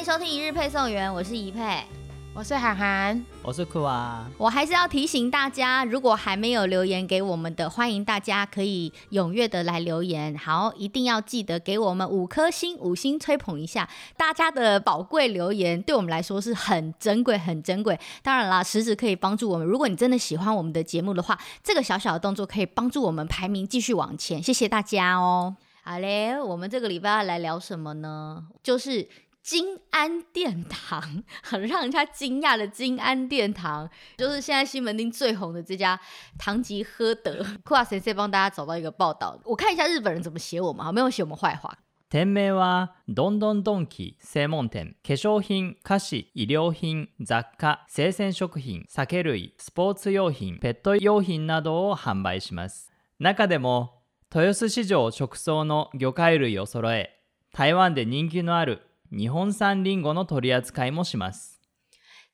[0.00, 1.84] 迎收听一日配送员，我是怡佩。
[2.32, 4.26] 我是涵涵，我是酷啊。
[4.38, 10.34] 我还是要提醒大家，如果还没有留言给我们的，欢迎大家可以踊跃的来留言。
[10.38, 13.86] 好，一定要记得给我们五颗星，五星吹捧一下。
[14.16, 18.00] 大家的宝贵留言对我们来说是很珍贵、很珍贵。
[18.22, 19.66] 当然啦，实质可以帮助我们。
[19.66, 24.42] 如果你真的喜欢我们的节目的话，这个小小的动作可以帮助我们排名继续往前。
[24.42, 25.54] 谢谢大家哦。
[25.82, 28.44] 好嘞，我们这个礼拜要来聊什么呢？
[28.62, 29.06] 就是。
[29.42, 35.98] 金安殿堂，很让人家惊讶的金安殿堂，就是现在西门町最红的这家
[36.38, 37.44] 唐吉诃德。
[37.64, 41.78] 酷啊先生帮大家找到一个报道，我看一下日本人怎么写我们，好，没有写我们坏话。
[42.10, 52.92] 店名はドンドンドンキ専门店，化妆品、菓子、衣料品、杂货、生鲜食品、酒类、スポーツ用品、ペット用品などを贩売します。
[53.18, 54.02] 中でも
[54.34, 57.10] 豊洲市场直送の鱼介类を揃え、
[57.52, 58.82] 台湾で人気のある。
[59.11, 61.53] 日本产リンゴの取り扱いもします。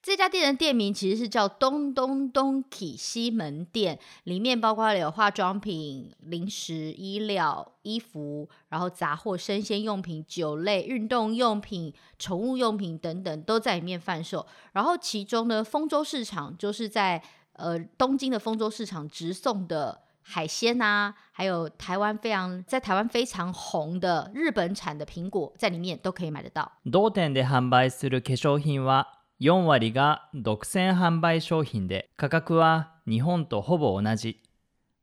[0.04, 14.48] 这家店的店名其实是叫东东东 key 西门店，里面包括了有化妆品、零食、衣料、衣服，然后杂货、生鲜用品、酒类、运动用品、宠物用品等等都在里面贩售。
[14.74, 17.22] 然后其中呢，丰洲市场就是在
[17.54, 20.02] 呃东京的丰洲市场直送的。
[20.29, 26.73] 海鲜啊，还有台湾非常在台湾非常红的日本产的苹果，在里面都可以买得到。
[26.91, 29.07] 同店で贩売する化妆品は
[29.39, 34.43] 4割が独占贩売商品で、价格は日本とほぼ同じ。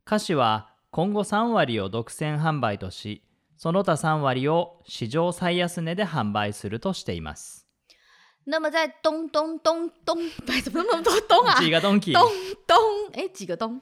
[0.04, 3.24] 菓子は今后3割を独占贩売とし、
[3.56, 7.66] その他3割を史上最安値で贩売するとしています。
[8.46, 11.58] 那么在东东东东，哎， 怎么那么多东啊？
[11.62, 11.98] 几个东？
[11.98, 12.22] 东
[12.68, 12.78] 东，
[13.14, 13.80] 哎，几个东？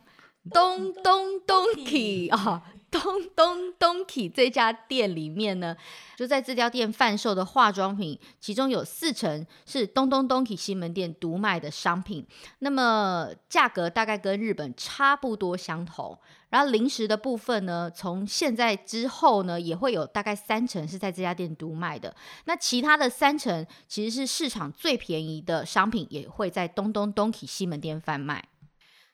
[0.50, 3.02] 东东东 key 啊，东
[3.36, 5.77] 东东 key 这家店里面呢，
[6.17, 12.26] 就在这家店贩售的化妆品，其中有四成是东东东 key 西门店独卖的商品。
[12.60, 16.17] 那么价格大概跟日本差不多相同。
[16.49, 22.14] 然后零食的部分呢，从现在之后呢，也会有大概三成是在这家店独卖的。
[22.45, 28.44] 那其他的三成其实是市场最便宜的商品，也会在东东东 key 西门店贩卖。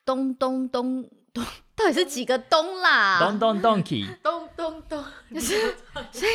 [0.03, 1.05] 东东东
[1.37, 3.19] 东，到底是几个东啦？
[3.19, 5.03] 东东东 key，东东东，
[5.39, 5.75] 是，
[6.11, 6.31] 所以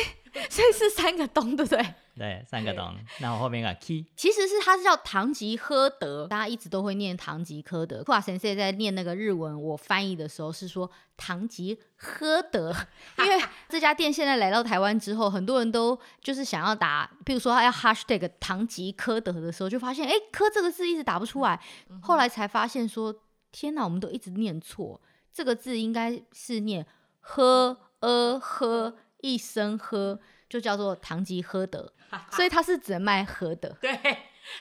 [0.49, 1.95] 所以是三个东，对不对？
[2.15, 2.95] 对，三个东。
[3.17, 8.03] 然后后面个 key，其实是它是叫唐吉诃德，大家一直都会念唐吉诃德。
[8.03, 12.71] 酷啊先生在念那个日文，我翻译的时候是说唐吉诃德，
[13.17, 21.59] 因为这家店现在来到台湾之后，很多人都就是想要打，比如说他要 hashtag 唐吉诃德的时候，就发现哎，科这个字一直打不出来，
[22.01, 23.13] 后来才发现说。
[23.53, 24.99] 天哪，我们都一直念错，
[25.31, 26.85] 这个字应该是念
[27.21, 30.19] 喝呃喝一声喝，
[30.49, 31.93] 就叫做唐吉诃德，
[32.33, 33.97] 所以他是只能卖喝的，对，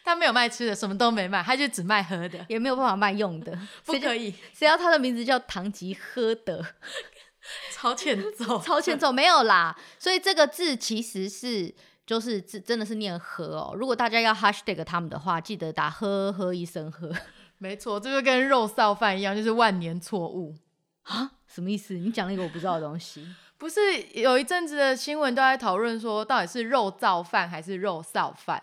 [0.05, 4.33] 他没有卖吃的，什么都没卖，他就只卖喝的，也没有办法卖用的， 不可以。
[4.53, 6.65] 谁要他的名字叫唐吉诃德，
[7.73, 9.75] 超欠揍，超欠揍，没有啦。
[9.99, 11.75] 所以这个字其实是
[12.07, 13.75] 就是字真的是念喝哦。
[13.75, 17.11] 如果大家要 hashtag 他们的话，记得打喝喝一声喝。
[17.63, 20.53] 没错，这就跟肉臊饭一样，就是万年错误
[21.05, 21.31] 啊？
[21.47, 21.95] 什么意思？
[21.95, 23.25] 你讲了一个我不知道的东西。
[23.57, 23.79] 不是
[24.15, 28.61] 有一阵子的新闻都在讨论说，到底是肉燥饭还是肉臊饭？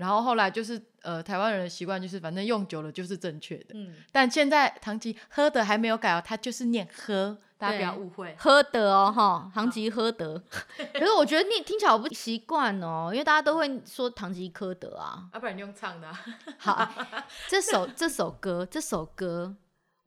[0.00, 3.74] 然后后来就是呃，台湾人的习惯就是反正用久了就是正确的。
[3.74, 3.94] 嗯。
[4.10, 8.34] 但现在唐吉喝的还没有改哦，他就是念喝，大家不要误会。
[8.38, 10.42] 喝的哦，哈，唐吉喝的。
[10.94, 15.28] 可是我觉得你听起来我不习惯哦，因为大家都会说唐吉诃德啊。
[15.32, 16.20] 要、啊、不然你用唱的、啊。
[16.56, 16.94] 好、啊，
[17.46, 19.54] 这首这首歌，这首歌。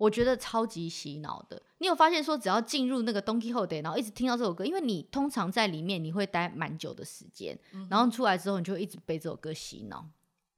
[0.03, 1.62] 我觉得超级洗脑的。
[1.78, 10.06] 你有发现说，只要进入那个 Don Quijote，然后一直听到这首歌，因为你通常在里面你会待蛮久的时间，嗯、然后出来之后你就会一直被这首歌洗脑。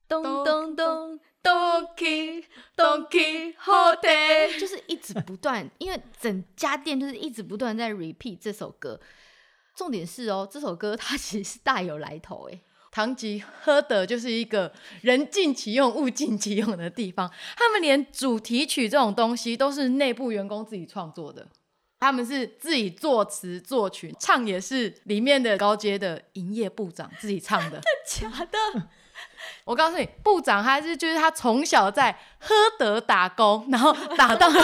[0.07, 8.99] 咚咚咚，Don Quijote Don Quijote，就是一直不断，因为整家店就是一直不断在 repeat 这首歌。
[9.75, 12.61] 重点是哦，这首歌它其实是大有来头诶。
[12.95, 14.71] 唐吉诃德就是一个
[15.01, 17.29] 人尽其用、物尽其用的地方。
[17.57, 21.45] 他们连主题曲这种东西都是内部员工自己创作的，
[21.99, 27.81] 他们是自己作词作曲，唱也是里面的高阶的营业部长自己唱的。
[28.07, 28.87] 真的假的？
[29.65, 34.59] 我告诉你，部长还是就是他从小在喝德打工，然后打到谁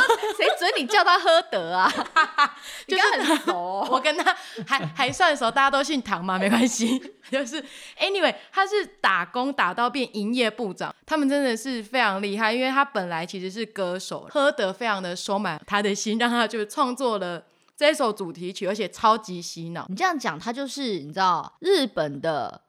[0.59, 1.91] 准你叫他喝德啊？
[2.87, 4.37] 就是很熟，哦，我跟他
[4.67, 6.99] 还还算熟，大家都姓唐嘛，没关系。
[7.31, 7.59] 就是
[7.99, 17.43] anyway，他是打工打到变营业部长，他们真的是非常厉害，因为他本来其实是歌手，喝德非常的收买他的心，让他就创作了
[17.75, 19.87] 这首主题曲，而且超级洗脑。
[19.89, 22.61] 你这样讲，他就是你知道日本的。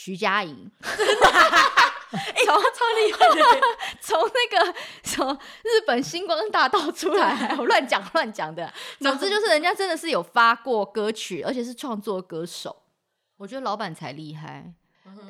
[0.00, 0.70] 徐佳莹。
[2.10, 2.56] 哎，超
[2.96, 3.42] 厉害的！
[4.00, 8.72] 从那个从日本星光大道出来，我乱讲乱讲的。
[9.00, 12.84] 总之就是人家真的是有发过歌曲，而且是创作歌手。
[13.38, 14.72] 我觉得老板才厉害，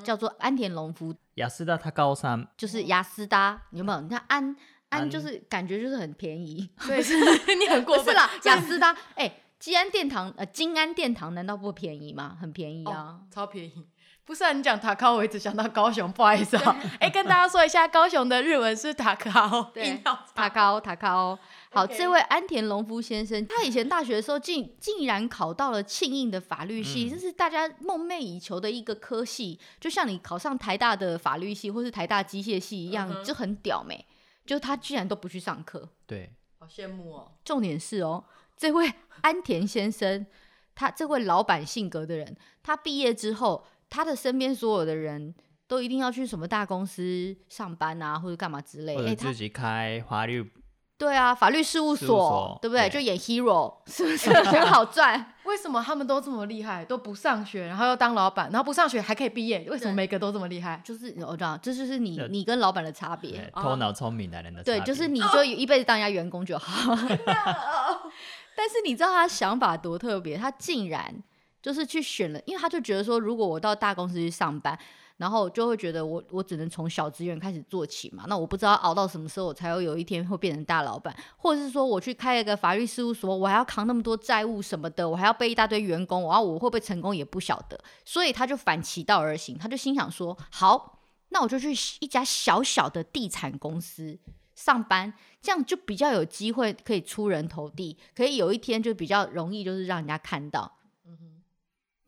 [0.05, 1.15] 叫做安田隆夫。
[1.37, 4.01] 雅斯达他高三，就是雅斯达，有没有？
[4.03, 4.55] 你看安
[4.91, 7.17] 安就是感觉就是很便宜， 对，是
[7.57, 8.05] 你很过分。
[8.05, 12.37] 是啦，雅斯达，哎，金安殿堂呃，金安殿堂难道不便宜吗？
[12.41, 13.89] 很便宜啊，超便宜。
[14.29, 16.77] 不是啊，你讲塔高，我一直想到高雄，不好意思啊。
[17.01, 19.99] 哎，跟大家说一下，高雄的日文是塔高，对，
[20.35, 21.39] 塔高，塔高。
[21.71, 21.97] 好，Okay.
[21.97, 34.05] 这位安田隆夫先生，他以前大学的时候竟竟然考到了庆应的法律系，这、嗯、是大家梦寐以求的一个科系，就像你考上台大的法律系或是台大机械系一样，嗯、就很屌没？
[34.45, 37.33] 就他居然都不去上课，对，好羡慕哦。
[37.47, 38.23] 重点是哦，
[38.59, 38.93] 这位
[39.23, 40.27] 安田先生，
[40.75, 43.65] 他这位老板性格的人，他毕业之后。
[43.91, 45.35] 他的身边所有的人
[45.67, 49.03] 都一定要去什么大公司上班啊，或者干嘛之类的。
[49.03, 50.51] 或者自己开法律、欸。
[50.99, 52.89] 对啊，法律事务所，对不对？
[52.89, 55.35] 对，就演 hero， 是不是很好赚？
[55.47, 59.65] 为什么他们都这么厉害，都不上学，然后又当老板，然后不上学还可以毕业？
[59.71, 60.83] 为什么每个都这么厉害？
[60.85, 63.49] 就是我知道，这就是你你跟老板的差别。
[63.55, 64.61] 头脑聪明的人的。
[64.65, 66.97] 对，就是你就一辈子当人家员工就好。
[68.57, 71.23] 但是你知道他想法多特别，他竟然。
[71.61, 74.79] 就是去选了，因为他就觉得说，如果我到大公司去上班，
[75.17, 78.25] 然后就会觉得我我只能从小职员开始做起嘛。
[78.29, 87.79] 那我不知道熬到什么时候，我才会有一天会变成大老板，或者是说我去开一个法律事务所，我还要扛那么多债务什么的，我还要背一大堆员工，然后我会不会成功也不晓得。
[88.05, 91.01] 所以他就反其道而行，他就心想说，好，
[91.31, 94.17] 那我就去一家小小的地产公司
[94.55, 95.13] 上班，
[95.43, 100.78] 这样就比较有机会可以出人头地，可以有一天就比较容易，就是让人家看到。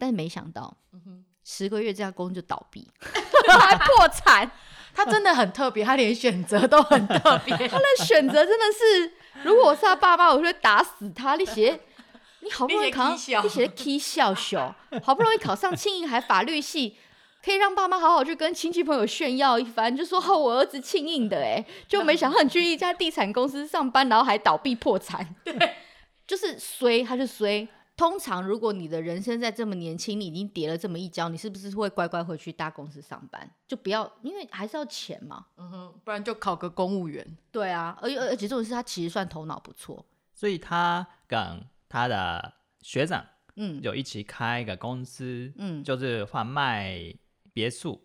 [0.01, 2.91] 但是没想到，嗯、哼十个月这家公司就倒闭，
[3.61, 4.51] 还破产。
[4.93, 7.55] 他真的很特别，他连选择都很特别。
[7.69, 9.13] 他的选择真的是，
[9.45, 11.37] 如果我是他爸爸，我就会打死他。
[11.37, 11.79] 你写，
[12.41, 14.75] 你好不容易考上，你写的 K 笑笑，
[15.05, 16.97] 好不容易考上庆应海法律系，
[17.45, 25.25] 可以让爸妈好好去跟亲戚朋友炫耀一番，就说哦，我儿子庆应的，哎，就没想到你去一家地产公司上班，然后还倒闭破产。
[25.45, 25.77] 对，
[26.27, 27.67] 就是衰，他就衰。
[28.01, 33.55] 通常，如果你的人生在这么年轻，你已经跌了这么一跤，你是不是会乖乖回去大公司上班？
[33.69, 35.45] 就不要，因为还是要钱嘛。
[35.59, 37.37] 嗯哼，不然就考个公务员。
[37.53, 40.03] 对啊，而而且这种事他其实算头脑不错，
[40.33, 43.23] 所以他跟他的学长，
[43.57, 47.15] 嗯，就一起开一个公司，嗯，就是贩卖
[47.53, 48.01] 别墅，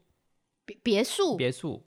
[0.65, 1.81] 别别墅，别墅。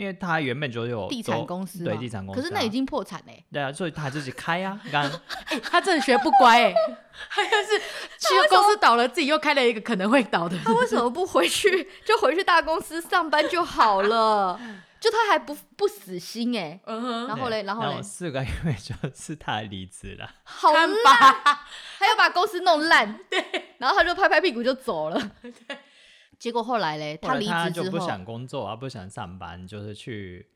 [0.00, 3.44] 因为他原本就有地产公司，对地产公司，可是那已经破产嘞。
[3.52, 4.80] 对啊，所以他自己开啊。
[4.90, 5.02] 刚，
[5.44, 6.74] 哎，他真的学不乖哎，
[7.28, 10.56] 他就是去公司倒了，自己又开了一个可能会倒的。
[10.64, 14.58] 他为什么不回去，就回去大公司上班就好了？
[14.98, 16.80] 就他还不不死心哎。
[16.86, 17.26] 嗯。
[17.26, 20.30] 然后嘞，然后嘞，四个月就 是他离职了。
[20.44, 20.88] 好烂，
[21.98, 23.18] 他要把公司弄烂。
[23.28, 23.44] 对。
[23.76, 25.30] 然后他就拍拍屁股就走了。
[25.42, 25.76] 对。
[26.40, 30.48] 结果后来嘞，他离职之后，他就不想工作，而不想上班，就是去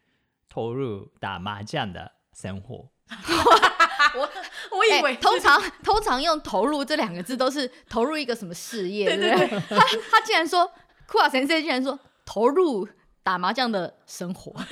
[0.49, 2.89] 投入打麻将的生活。
[4.17, 4.31] 我
[4.79, 9.49] 我以为、欸、通常通常用“投入”这两个字都是投入一个什么事业，对不对？
[9.49, 10.67] 对对他他竟然说
[11.07, 12.89] 库瓦先生竟然说投入
[13.23, 14.55] 打麻将的生活。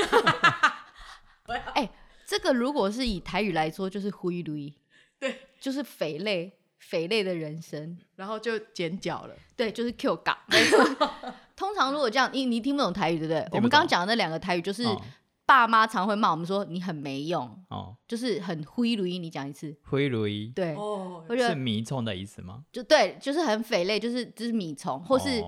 [1.75, 1.91] 哎、欸，
[2.25, 4.73] 这个如果是以台语来说，就是灰驴，
[5.19, 6.59] 对，就是肥类。
[6.93, 9.35] 匪类的人生，然后就剪脚了。
[9.57, 10.37] 对，就是 Q 港。
[11.57, 13.49] 通常如果这样，你你听不懂台语，对不对？
[13.53, 14.85] 我们刚刚讲的那两个台语，就是
[15.47, 19.17] 爸妈常会骂我们说你很没用，哦，就是很灰驴。
[19.17, 20.49] 你讲一次，灰驴。
[20.49, 22.63] 对，哦，是米虫的意思吗？
[22.71, 25.43] 就对，就是很匪类，就是就是米虫，或是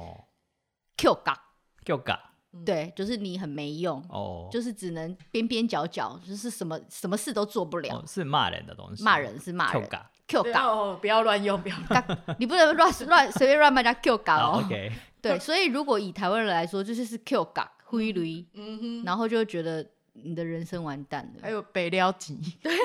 [0.96, 1.38] Q 港
[1.84, 2.18] ，Q 港。
[2.64, 8.04] 对，就是你很没用，哦，就是只能边边角角，就是什么什么事都做不了。
[8.06, 9.90] 是骂人的东西，骂人是骂人。
[10.26, 14.62] Q 港，不要乱用，不要乱，你不能乱乱随便乱骂人家 Q 港哦。
[14.64, 14.90] OK，
[15.20, 21.40] 对，所以如果以台湾人来说，就是是 Q 港灰驴，嗯哼，然后就会觉得你的人生完蛋了。
[21.42, 22.72] 还有北了级，对，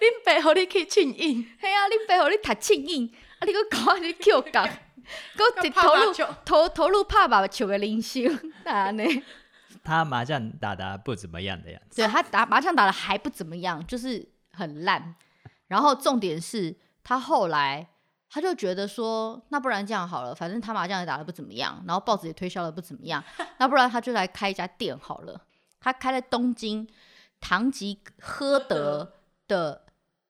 [0.00, 3.06] 恁北和你去庆应，嘿啊，恁北和你读庆应，
[3.38, 4.68] 啊，你个搞你 Q 港，
[5.36, 6.12] 个投入
[6.44, 9.04] 投投入拍麻将的人生，哪呢？
[9.82, 15.14] 他麻将打的不怎么样的样子，对他打麻将打的还不怎么样，就是很烂。
[15.74, 17.84] 然后重点是他后来
[18.30, 23.20] 他就觉得说，那不然这样好了，反正他麻将也打得不怎么样，然后报纸也推销的不怎么样，
[23.58, 25.44] 那不然他就来开一家店好了。
[25.80, 26.88] 他开在东京
[27.40, 29.14] 唐吉诃德
[29.48, 29.84] 的，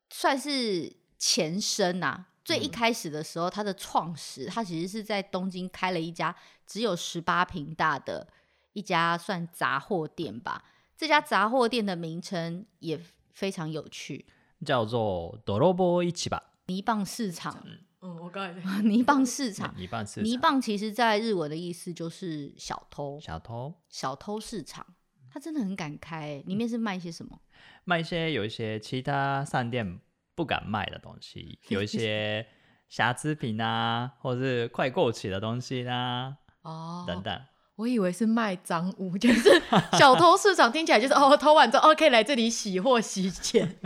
[0.08, 2.28] 算是前身呐、啊。
[2.42, 6.34] 最一开始的时候，他的创始他其实是在东京开了一家
[6.66, 8.26] 只有十八坪大的
[8.72, 10.64] 一家算杂货店吧。
[10.96, 12.98] 这家杂货店的名称也
[13.32, 14.24] 非常有趣，
[14.64, 16.42] 叫做“泥棒市场”。
[16.66, 17.64] 泥棒市场。
[18.00, 24.86] 嗯，我刚才 泥棒市场， 泥棒市场，泥棒其实在日文的意思就是小偷，小偷，小偷市场，
[25.30, 27.40] 他真的很敢开，里面是卖一些什么？
[27.84, 30.00] 卖一些有一些其他商店
[30.34, 32.46] 不敢卖的东西， 有一些
[32.88, 37.40] 瑕疵品啊，或者是快过期的东西啊，哦，等等。
[37.76, 39.62] 我以为是卖赃物，就是
[39.98, 43.78] 小偷市场，听起来就是哦，偷完之后哦，可以来这里洗货洗钱。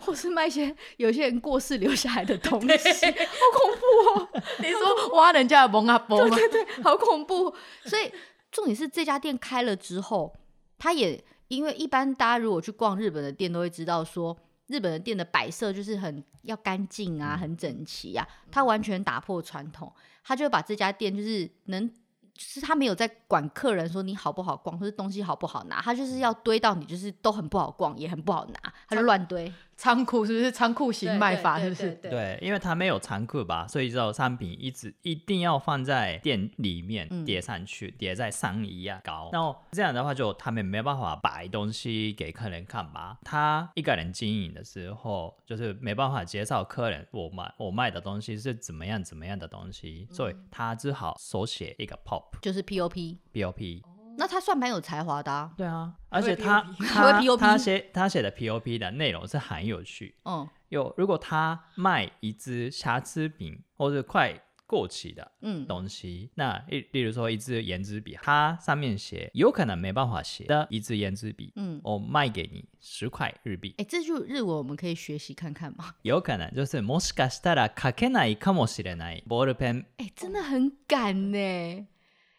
[0.00, 4.42] 或是卖一些有些人过世留下来的东西，好恐怖哦！
[4.60, 6.34] 你说挖人家的蒙阿波吗？
[6.34, 7.54] 对对对，好恐怖。
[7.84, 8.10] 所以
[8.50, 10.34] 重点是这家店开了之后，
[10.78, 14.34] 他也因为一般大家如果去逛日本的店，都会知道说
[14.68, 18.26] 日本的店的摆设就是很要干净啊，很整齐啊。
[18.50, 19.92] 他完全打破传统，
[20.24, 21.90] 他就把这家店就是能。
[22.38, 29.52] 就是他没有在管客人说你好不好逛，或者东西好不好拿，他就是要堆到你就是都很不好逛，也很不好拿，他就乱堆。
[29.78, 31.60] 仓库是不是仓库型卖法？
[31.60, 31.92] 是不是？
[32.02, 39.30] 对，因为他没有仓库吧，所以这种商品一直一定要放在店里面叠上去，叠、嗯、在上衣啊高。
[39.32, 43.18] 然后这样的话，就他们没办法摆东西给客人看吧。
[43.22, 53.82] 他一个人经营的时候，就是没办法介绍客人我卖我卖的东西是怎么样怎么样的东西，所以他只好手写一个 POP，就是 POP POP。
[54.17, 55.51] 那他算蛮有才华的啊。
[55.57, 60.15] 对啊，而且他 他他写他写的 POP 的内容是很有趣。
[60.25, 73.75] 嗯，有如果他卖一支瑕疵品或者快过期的嗯东西，嗯、那例例如说一支颜值笔，它上面写有可能没办法写的一支颜值笔，嗯，我卖给你十块日币。
[73.77, 75.93] 哎，这句日文我们可以学习看看吗？
[76.03, 79.85] 有可能就是もしかしたら书けないかもしれないボールペン。
[79.97, 81.87] 哎，真的很敢呢。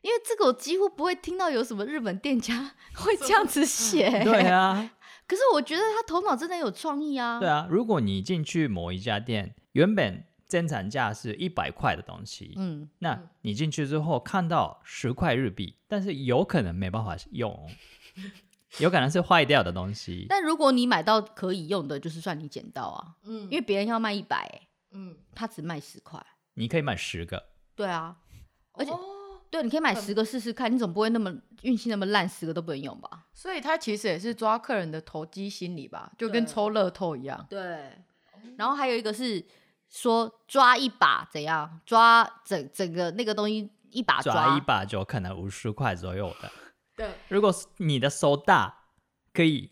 [0.01, 4.09] 因为这个我几乎不会听到有什么日本店家 会这样子写。
[4.23, 4.91] 对啊，
[5.27, 7.39] 可是我觉得他头脑真的有创意啊。
[7.39, 17.69] 对啊，如果你进去某一家店，原本正常价是一百块的东西，嗯，那你进去之后看到十块日币，但是有可能没办法用，
[18.79, 20.25] 有可能是坏掉的东西。
[20.29, 27.49] 但如果你买到可以用的，就是算你捡到啊，嗯，因为别人要卖一百，嗯，他只卖十块，你可以买十个。
[27.75, 28.15] 对啊，
[28.71, 28.91] 而且。
[28.91, 28.97] 哦
[29.51, 33.25] 对，你可以买十个试试看，你总不会那么运气那么烂，十个都不能用吧？
[33.33, 37.45] 所以他其实也是抓客人的投机心理吧，就跟抽乐透一样。
[37.49, 37.91] 对，
[38.57, 39.43] 然后还有一个是
[39.89, 41.79] 说抓一把怎样？
[41.85, 46.51] 抓整整个那个东西一把抓，抓一把就可能五十块左右的。
[46.95, 48.83] 对，如果你的手大，
[49.33, 49.71] 可以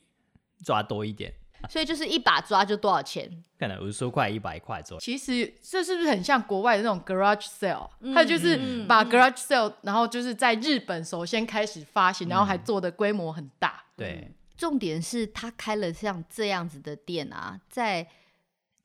[0.65, 1.36] 抓多一点。
[1.69, 3.29] 所以就是一把抓就多少钱？
[3.59, 4.99] 可能五十块、一百块左右。
[4.99, 7.89] 其实这是不是很像国外的那种 garage sale？
[8.13, 13.83] 它、嗯、就是把 garage sale，然后就是在日本首先开始发行，嗯、然后还做的规模很大。
[13.95, 18.07] 对，重点是他开了像这样子的店啊，在。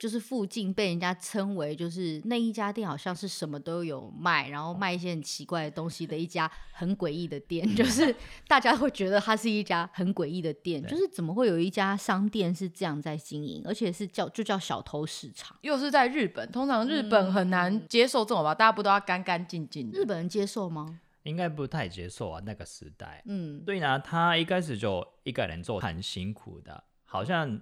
[0.03, 8.13] 就是附近被人家称为，就是那一家店好像是什么都有卖，然后卖一些很奇怪的东西的一家 很诡异的店，就是
[8.49, 19.97] 大家会觉得它是一家很诡异的店，就是怎么会有一家商店是这样在经营，而且是叫就叫小偷市场，又是在日本，通常日本很难接受这种吧，大家不都要干干净净的？
[20.01, 20.99] 日本人接受吗？
[21.23, 23.23] 应该不太接受啊，那个时代。
[23.27, 27.61] 嗯，对呢，他一开始就一个人做很辛苦的，好像。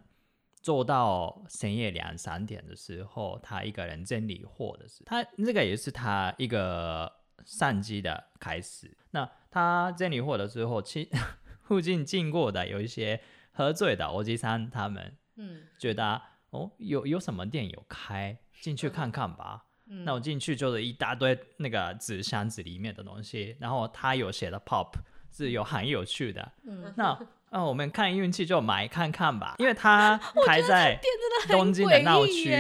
[0.62, 7.10] 做到深夜两三点的时候，他一个人整理货的时候，他这个也是他一个
[7.44, 8.94] 善机的开始。
[9.12, 11.08] 那他整理货的时候，其
[11.64, 13.20] 附近经过的有一些
[13.52, 19.64] 喝醉的欧吉桑，他们嗯觉得哦有有什么店有开，进去看看吧。
[19.86, 24.92] 嗯、那我进去就是一大堆那个纸箱子里面的东西，然后他有写的 pop
[25.32, 26.52] 是有很有趣的。
[26.64, 27.18] 嗯，那。
[27.52, 31.00] 那、哦、我们看运气就买看看吧， 因为它开在
[31.48, 32.54] 东京的闹区，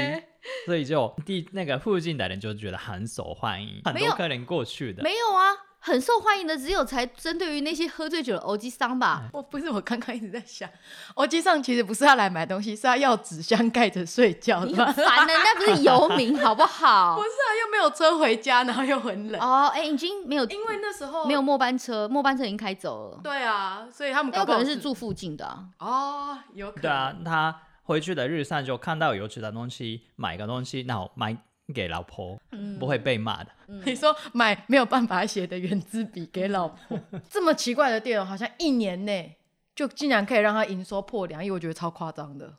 [0.66, 5.02] 所以就地那个附近的人就觉得很受欢迎，很多客人过去的。
[5.02, 5.69] 没有啊。
[5.82, 9.30] 很受欢迎的只有才针对于那些喝醉酒的欧吉桑吧？
[9.32, 10.68] 我不是，我刚刚一直在想，
[11.14, 14.66] 欧吉桑其实不是要来买东西，是他要纸箱盖着睡觉的。
[14.66, 17.16] 你烦了，那不是游民好不好？
[17.18, 19.40] 不是啊，又没有车回家，然后又很冷。
[19.40, 23.20] 哦，哎，已经没有，因为那时候没有末班车，末班车已经开走了。
[23.24, 25.64] 对啊，所以他们有可能是住附近的啊。
[25.78, 26.82] 哦，有可能。
[26.82, 31.36] 对啊，他回去的日上就看到有趣的东西，买个东西，然后买。
[31.72, 33.50] 给老婆，嗯、不会被骂的。
[33.68, 36.98] 嗯、你说买没有办法写的原子笔给老婆，
[37.30, 39.38] 这么奇怪的店，好像一年内
[39.74, 42.56] 就竟然可以让他营收破两亿，我觉得超夸张的。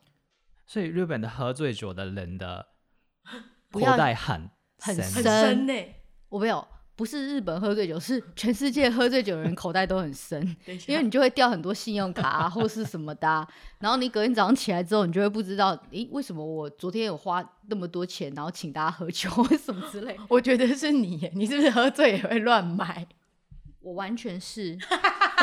[0.65, 2.67] 所以日本的喝醉酒的人的
[3.71, 4.49] 口袋很
[4.79, 5.73] 很深呢。
[6.29, 6.65] 我没有。
[7.01, 10.39] 不是日本喝醉酒，是全世界喝醉酒的人口袋都很深，
[10.85, 13.47] 因为你就会掉很多信用卡啊，或是什么的啊。
[13.79, 20.15] 然后你隔天早上起来之后，你就会不知道，诶，为什么我昨天有花那么多钱，然后请大家喝酒，为什么之类？
[20.29, 23.07] 我觉得是你，你是不是喝醉也会乱买？
[23.81, 24.77] 我完全是，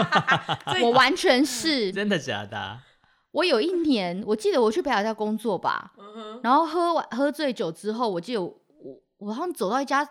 [0.80, 2.78] 我完全是， 真的假的？
[3.32, 5.92] 我有一年，我记得我去北海道工作吧，
[6.44, 8.54] 然后喝完喝醉酒之后，我记得我
[9.18, 10.08] 我好像走到一家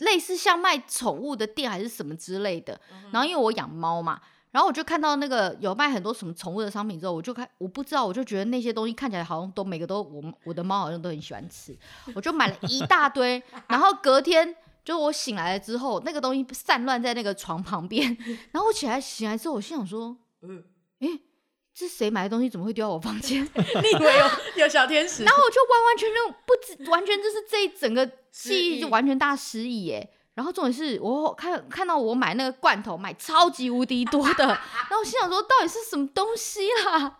[0.00, 2.78] 类似像卖宠物的店还是什么之类的，
[3.12, 11.76] 然后因为我养猫嘛，然后我就看到那个有卖很多什么宠物的商品之后，我就看我不知道，我就觉得那些东西看起来好像都每个都我我的猫好像都很喜欢吃，
[12.14, 14.54] 我就买了一大堆，然后隔天
[14.84, 18.16] 就我醒来了之后，那个东西散乱在那个床旁边，
[18.52, 20.64] 然后我起来醒来之后，我心想说，嗯，
[21.00, 21.20] 诶。
[21.80, 22.48] 是谁买的东西？
[22.48, 23.42] 怎么会丢到我房间？
[23.42, 25.24] 你以为有有小天使？
[25.24, 30.12] 然后我就完完全全不知，完全就是这一整个记忆就完全大失忆耶。
[30.34, 37.18] 然后重点是我看看到我买那个罐头买超级无敌多的， 然后我心想说到底是什么东西啦？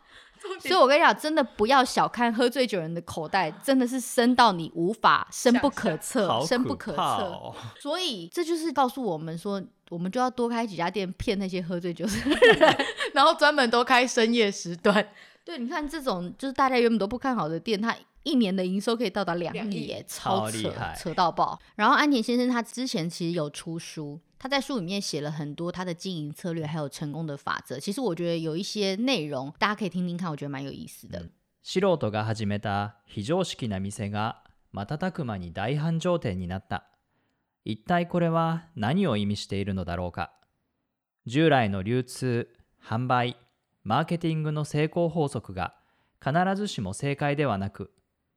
[0.60, 7.00] 所以我跟你讲，真的不要小看喝醉酒人的口袋，真的是深到你无法深不可测，深不可测。
[7.02, 9.62] 哦、所以这就是告诉我们说。
[9.90, 12.12] 我们就要多开几家店骗那些喝醉酒的
[12.56, 12.76] 人，
[13.12, 15.04] 然后专门都开深夜时段。
[15.44, 17.92] 对，你看这种就是大家原本都不看好的店，它
[18.22, 21.58] 一年的营收可以到达两亿耶，超扯，扯到爆。
[21.74, 27.78] 然后安田先生他之前其实有出书，他在书里面写了很多他的经营策略，还有成功的法则。
[27.78, 31.28] 其实我觉得有一些内容大家可以听听看，我觉得蛮有意思的。
[31.62, 34.36] 素人が始めた非常识な店が
[34.72, 36.84] 瞬く间に大繁盛店になった。
[37.66, 40.32] 一体これは何を意味しているのだろうか
[41.26, 43.36] 従来の流通、贩売、
[43.84, 45.74] マーケティングの成功法则が
[46.18, 47.92] 必ずしも正解ではなく、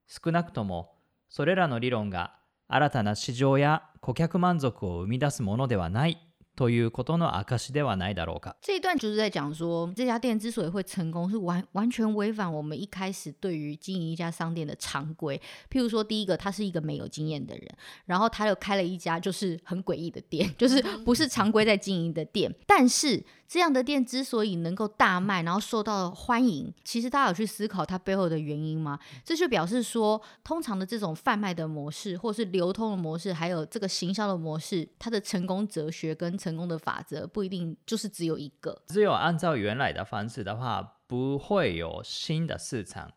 [0.05, 0.97] 少なくとも
[1.29, 2.35] それらの理论が
[2.72, 6.18] 新たな市场や顾客满足を生み出すものではない
[6.54, 8.56] ということの证ではないだろうか。
[8.61, 15.40] 这一段就是在讲说，这家店之所以会成功，是完完全违反我们一开始对于经营一家商店的常规。
[15.70, 17.68] 譬如说，第一个，他是一个没有经验的人，
[18.06, 23.24] 然后他又开了一家就是很诡异的店，就是不是常规在经营的店，但是。
[23.53, 28.97] 这样的店之所以能够大卖，然后受到欢迎，其实大家有去思考它背后的原因吗？
[29.23, 38.81] 这就表示说，通常的这种贩卖的模式，或是流通的模式，还有这个行销的模式，它的成功哲学跟成功的法则不一定就是只有一个。
[38.87, 43.13] 只有按照原来的方式的话，不会有新的市场。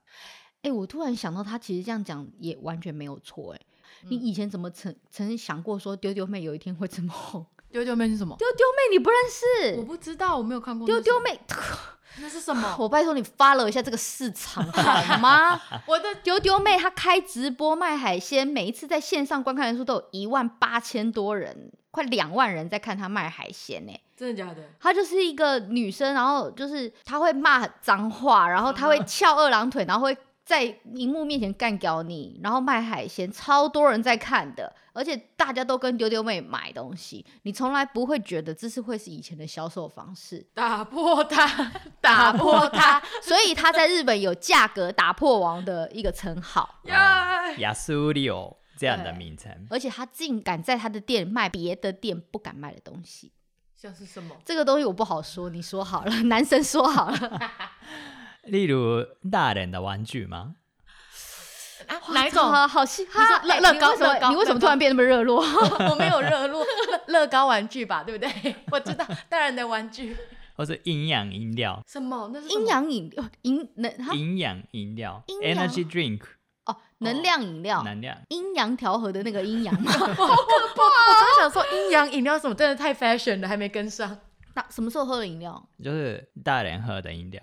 [0.61, 3.55] 哎，我突然想到，他其实这样讲也完全没有错。
[3.55, 3.61] 哎，
[4.11, 7.47] 你以前怎么曾曾经想过说丢丢妹有一天会这么红？
[7.71, 8.35] 丢丢妹是什么？
[8.39, 9.77] 丢丢妹你不认识？
[9.79, 10.87] 我不知道，我没有看过。
[10.87, 11.39] 丢丢妹，
[12.21, 12.75] 那是什么？
[12.81, 15.61] 我拜托你 follow 一下这个市场好吗？
[15.87, 23.93] 我的丢丢妹她开直播卖海鲜，每一次在线上观看人数都有一万八千多人，快两万人在看她卖海鲜呢。
[24.17, 24.63] 真的假的？
[24.81, 30.17] 她就是一个女生，然后就是她会骂脏话，然后她会翘二郎腿，然后会。
[30.47, 30.63] 在
[30.95, 46.81] 荧幕面前干掉你，然后卖海鲜，超多人在看的，而且大家都跟丢丢妹买东西，你从来不会觉得这是会是以前的销售方式，打破它， 打破它，所以他在日本有价格打破王的一个称号，
[47.59, 53.33] 亚苏利欧这样的名称，而且他竟敢在他的店卖别的店不敢卖的东西，
[53.75, 54.37] 像是什么？
[54.45, 57.41] 这个东西我不好说，你说好了， 男生说好了。
[58.47, 60.55] 例如大人的玩具吗？
[61.87, 62.43] 啊，哪一种？
[62.43, 64.31] 好好细，哈，乐乐高什么？
[64.31, 65.41] 你为什么突然变那么热络？
[65.91, 66.65] 我没有热络，
[67.09, 68.57] 乐高玩具吧，对不对？
[68.73, 70.17] 我知道大人的玩具，
[70.57, 71.81] 或是营养饮料？
[71.87, 72.31] 什么？
[72.33, 73.25] 那是营养饮料？
[73.43, 73.93] 营能？
[74.17, 76.23] 营养饮料？Energy drink？
[76.65, 77.83] 哦，能量饮料？
[77.85, 78.17] 能量？
[78.31, 79.93] 阴阳调和的那个阴阳吗？
[79.95, 80.83] 好可怕！
[80.83, 84.19] 我刚想说阴阳饮料什么，真的太 fashion 了，还没跟上。
[84.55, 85.69] 那什么时候喝的饮料？
[85.85, 87.41] 就是大人喝的饮料。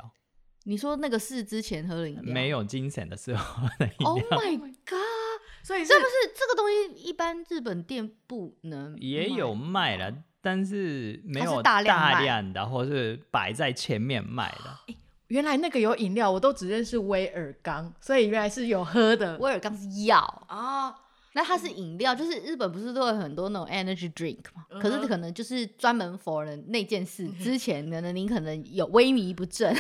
[0.64, 4.10] 你说那个是之前喝的饮料，没有精神的时候的饮料。
[4.10, 5.00] Oh my god！
[5.64, 14.80] 所以是不是这个东西一般日本店不能也有卖了，但是没有大量的，或是摆在前面卖的。
[14.88, 14.98] 欸，
[15.28, 19.38] 原来那个有饮料，我都只认识威尔刚，所以原来是有喝的。
[19.38, 20.96] 威尔刚是药啊。
[21.36, 24.64] 那它是饮料，就是日本不是都有很多那种 energy drink 嘛？
[24.80, 27.28] 可是可能就是专门 for 的那件事。
[27.42, 29.76] 之前可能您可能有萎靡不振，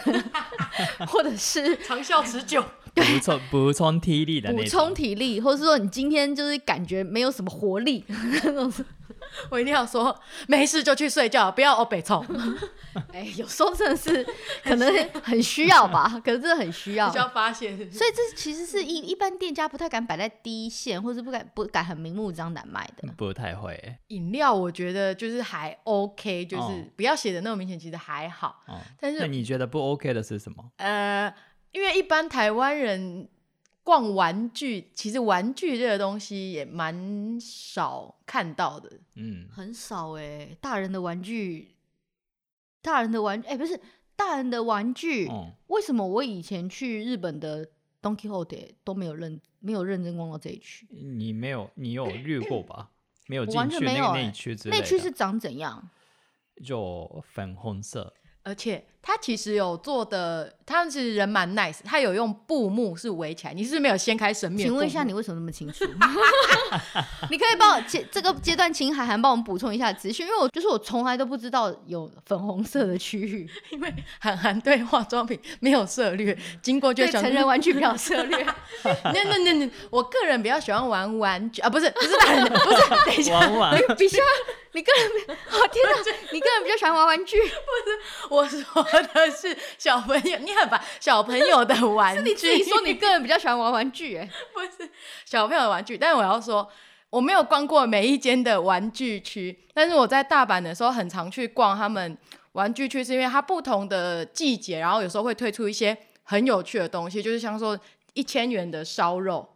[1.08, 2.63] 或者是长效持久，
[2.96, 4.52] 补充补充体力的。
[4.52, 8.72] 补充体力，或者是说你今天就是感觉没有什么活力，那种
[9.50, 10.17] 我一定要说，
[10.48, 12.26] 没事就去睡觉，不要欧北冲。
[13.12, 14.26] 哎、欸，有时候真的是
[14.63, 17.76] 可能很需要吧，可能真的很需要，需要发现。
[17.91, 23.08] 所以这其实是一一般店家不太敢摆在第一线，或是不敢不敢很明目张胆卖的。
[23.17, 23.98] 不太会。
[24.10, 28.63] 饮料我觉得就是还 OK，就是不要写的那么明显，其实还好。
[28.67, 30.63] 哦、但是那你觉得不 OK 的是什么？
[30.78, 31.34] 呃，
[31.72, 33.28] 因为一般台湾人。
[33.84, 40.58] 逛玩具，其实玩具这个东西也蛮少看到的，嗯，很少哎、欸。
[40.62, 41.76] 大人的玩具，
[42.82, 43.80] 大人的玩具，哎、欸，不是
[44.15, 47.67] 大人的玩具，嗯、为什么我以前去日本的
[48.02, 50.88] Donkey h o l e 都没有认没有认真逛到这一区？
[50.89, 52.89] 你没有，你有略过吧？
[53.28, 54.82] 没有进去完全没有、欸、那一区之类的。
[54.82, 55.89] 那区是长怎样？
[56.63, 58.13] 就粉红色。
[58.43, 63.54] 而且他其实有做的，他其实人蛮 nice，他有用布幕是围起来。
[63.54, 64.66] 你是不是没有掀开神面？
[64.66, 65.84] 请问一下，你为什么那么清楚？
[67.30, 78.42] 你可以帮我阶这个阶段，请海涵帮我们补充一下资讯，因为我就是我从来都不知道有粉红色的区域， 因为涵涵对化妆品没有涉略，经过就想成人玩具比较涉略。
[79.04, 84.24] 那那那那，我个人比较喜欢玩玩具啊，不是不是大人，不是等一下，玩玩比较
[84.72, 85.92] 你个人，哦天哪，
[86.32, 88.00] 你个人比较喜欢玩玩具，不是。
[88.30, 92.21] 我说的是小朋友，你很烦小朋友的玩具。
[92.21, 94.89] 是你自己说你个人比较喜欢玩玩具，哎， 不是
[95.25, 95.97] 小朋友的玩具。
[95.97, 96.69] 但是我要说，
[97.10, 102.17] 我没有逛过每一间的玩具区，但是我在大阪的时候很常去逛他们
[102.53, 107.79] 玩具区，是因为它不同的季节，然后有时候会推出一些很有趣的东西，就是像说
[108.13, 109.56] 一千元的烧肉，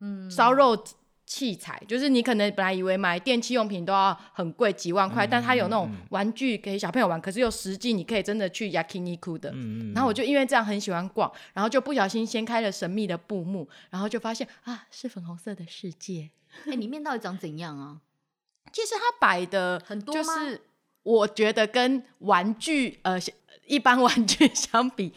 [0.00, 0.84] 嗯，烧肉。
[1.26, 9.50] 器材就是你可能本来以为买电器用品都要很贵几万块，嗯、但它有那种玩具给小朋友玩，嗯、可是又实际你可以真的去 Yakiniku 的。
[9.52, 16.30] 嗯、然后我就因为这样很喜欢逛，然后就不小心掀开了神秘的布幕，然后就发现啊，是粉红色的世界。
[16.66, 18.00] 哎、欸，里面到底长怎样啊？
[18.72, 20.60] 其实它摆的很多，就是
[21.02, 23.18] 我觉得跟玩具呃
[23.66, 25.12] 一般玩具相比。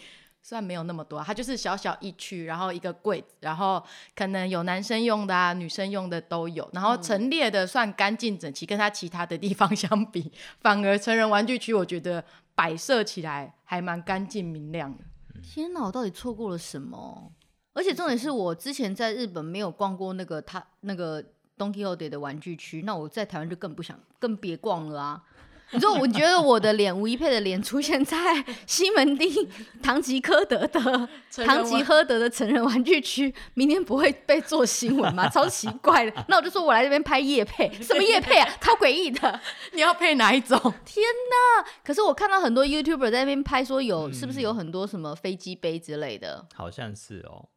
[0.49, 3.83] 算没有那么多，它就是小小一区，然后一个柜子，然后
[4.15, 15.03] 可能有男生用的啊，女生用的都有，然后陈列的算干净整齐，跟它其他的地方相比， 反而成人玩具区我觉得摆设起来还蛮干净明亮的。
[15.43, 17.31] 天哪，我到底错过了什么？
[17.73, 21.23] 而且重点是我之前在日本没有逛过那个他那个
[21.59, 25.23] Don Quijote 的玩具区，那我在台湾就更不想，更别逛了啊。
[25.71, 28.17] 你说，我觉得我的脸，吴一佩的脸出现在
[28.65, 29.47] 西门町
[29.82, 31.08] 唐吉诃德的
[31.45, 35.29] 唐吉诃德的成人玩具区，明天不会被做新闻吗？
[35.29, 36.25] 超奇怪的。
[36.27, 38.49] 那我就说我来这边拍夜配，什么夜配啊？
[38.60, 39.39] 超诡异的。
[39.73, 40.58] 你要配哪一种？
[40.84, 41.65] 天哪！
[41.84, 46.47] 可是我看到很多 YouTuber 在那边拍，说有是不是有很多什么飞机杯之类的？
[46.55, 47.47] 好像是哦。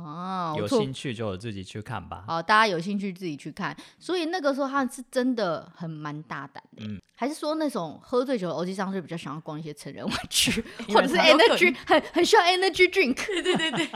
[0.00, 2.24] 啊，有兴趣就自己去看吧。
[2.26, 3.76] 好，大家有兴趣自己去看。
[3.98, 6.84] 所以那个时候他是真的很蛮大胆的。
[6.84, 13.26] 嗯，还是说那种喝醉酒的欧吉桑是比较想要逛一些成人玩具， 或者是 energy 很很需要 energy drink。
[13.26, 13.90] 对对对对。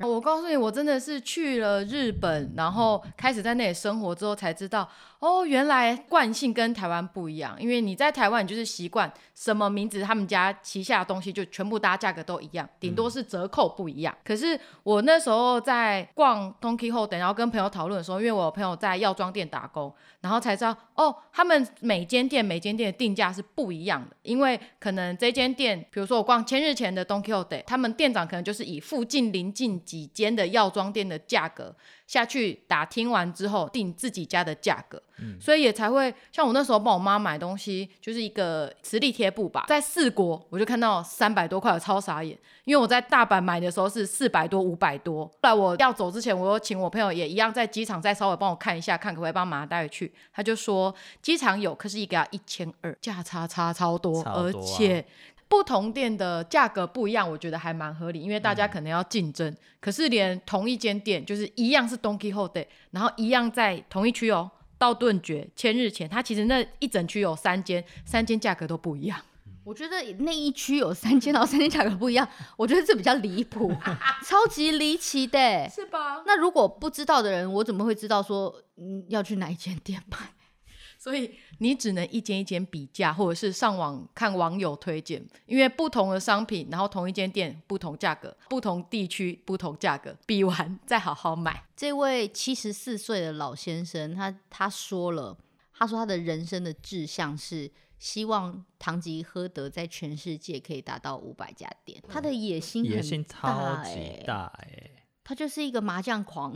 [0.00, 4.86] 我告诉你，我真的是去了日本，然后开始在那里生活之后才知道，
[5.20, 7.56] 哦，原来惯性跟台湾不一样。
[7.60, 14.12] 因为你在台湾，你就是习惯什么名字，他们家旗下的东西就全部大家价格都一样，顶多是折扣不一样。
[14.12, 19.92] 嗯、可是我那时候在逛 Don Quijote，然后跟朋友讨论的时候，因为我朋友在药妆店打工，
[20.24, 24.16] 然后才知道，哦，他们每间店每间店的定价是不一样的。
[24.22, 29.74] 因为可能这间店，比如说我逛千日前的 Don Quijote，他们店长可能就是以附近邻近。
[29.84, 31.74] 几间的药妆店的价格
[32.06, 45.26] 下去打听完之后定自己家的价格，嗯，所以也才会像我那时候帮我妈买东西，就是一个磁力贴布吧，在四国我就看到三百多块，我超傻眼，因为我在大阪买的时候是四百多五百多。
[45.26, 50.13] 后来我要走之前，我又请我朋友也一样在机场再稍微帮我看一下，看可不可以帮妈带回去。
[50.32, 55.04] 他就说机场有，可是一个要一千二，价差差超多，超多啊，而且。
[55.46, 59.48] 不同店的价格不一样，我觉得还蛮合理，因为大家可能要竞争。
[59.48, 69.20] 嗯、可是连同一间店，就是一样是 Donkey h o Day，然后一样在同一区哦，道顿觉、千日前，它其实那一整区有三间，三间价格都不一样。
[69.64, 73.72] 我觉得那一区有三间，然后三间价格不一样，我觉得这比较离谱，
[74.24, 76.22] 超级离奇的，是吧？
[76.26, 80.18] 那如果不知道的人，我怎么会知道说嗯要去哪一间店买？
[80.98, 91.62] 所以你只能一间一间比价，或者是上网看网友推荐，因为不同的商品，然后同一间店不同价格，不同地区不同价格，比完 再好好买。
[91.76, 95.36] 这位七十四岁的老先生，他他说了，
[95.76, 104.90] 他说他的人生的志向是希望唐吉诃德在全世界可以达到五百家店，他的野心很大，欸，野心超级大哎，欸。
[105.26, 106.54] 他就是一个麻将狂，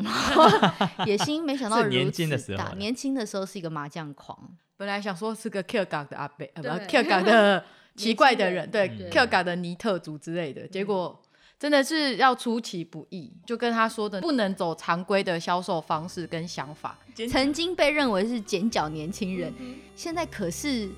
[1.07, 1.94] 野心没想到如此大。
[1.94, 4.38] 年轻的时候，年轻的时候是一个麻将狂。
[4.77, 7.64] 本来想说是个 Q 港的阿伯，不对 Q 港的
[7.96, 10.68] 奇怪的人，对对 Q 港的尼特族之类的。
[10.68, 11.18] 结果
[11.59, 16.98] 真的是要出其不意，就跟他说的，不能走常规的销售方式跟想法。
[17.31, 19.51] 曾经被认为是剪脚年轻人，
[19.96, 20.90] 现在可是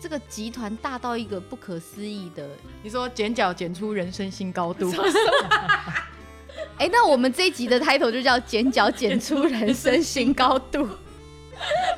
[0.00, 2.48] 这个集团大到一个不可思议的。
[2.82, 4.92] 你说剪角剪出人生新高度。
[6.78, 10.86] 哎、欸，那我们这一集的 title 就叫“剪角剪出人生新高度”。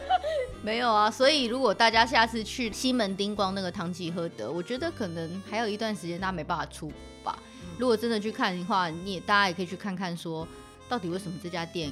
[0.63, 6.93] 没有啊，所以如果大家下次去西门町逛那个唐吉诃德，我觉得可能还有一段时间大家没办法出
[7.25, 7.37] 吧。
[7.77, 10.47] 如果真的去看的话，你也大家也可以去看看，说
[10.89, 11.91] 到底为什么这家店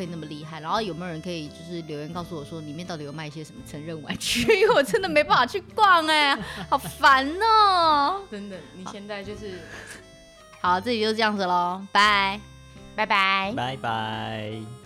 [0.00, 8.22] 可以那么厉害，然后有没有人可以就是留言告诉我说里面到底有卖一些什么成人玩具，因为我真的没办法去逛哎、欸，好烦哦、喔。
[8.30, 9.58] 真的，你现在就是。
[10.62, 12.40] 好，这里就这样子喽，拜
[12.96, 13.52] 拜拜。
[13.54, 14.79] 拜拜。